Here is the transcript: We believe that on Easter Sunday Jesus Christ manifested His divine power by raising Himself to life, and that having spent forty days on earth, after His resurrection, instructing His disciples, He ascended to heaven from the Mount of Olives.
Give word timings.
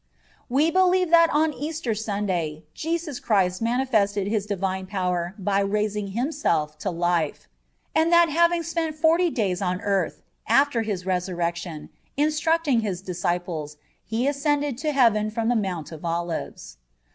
We 0.49 0.71
believe 0.71 1.11
that 1.11 1.29
on 1.29 1.53
Easter 1.53 1.93
Sunday 1.93 2.63
Jesus 2.73 3.19
Christ 3.19 3.61
manifested 3.61 4.25
His 4.25 4.47
divine 4.47 4.87
power 4.87 5.35
by 5.37 5.59
raising 5.59 6.07
Himself 6.13 6.75
to 6.79 6.89
life, 6.89 7.47
and 7.93 8.11
that 8.11 8.27
having 8.27 8.63
spent 8.63 8.95
forty 8.95 9.29
days 9.29 9.61
on 9.61 9.79
earth, 9.81 10.23
after 10.47 10.81
His 10.81 11.05
resurrection, 11.05 11.89
instructing 12.17 12.79
His 12.81 13.03
disciples, 13.03 13.77
He 14.03 14.25
ascended 14.27 14.79
to 14.79 14.91
heaven 14.91 15.29
from 15.29 15.49
the 15.49 15.55
Mount 15.55 15.91
of 15.91 16.03
Olives. 16.03 16.77